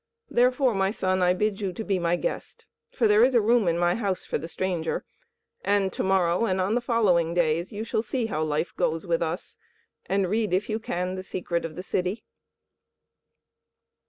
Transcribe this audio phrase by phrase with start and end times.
[0.31, 3.67] Therefore, my son, I bid you to be my guest, for there is a room
[3.67, 5.05] in my house for the stranger;
[5.63, 9.21] and to morrow and on the following days you shall see how life goes with
[9.21, 9.57] us,
[10.07, 12.23] and read, if you can, the secret of the city."